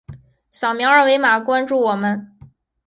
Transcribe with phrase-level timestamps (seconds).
[0.49, 2.35] 扫描二维码关注我们。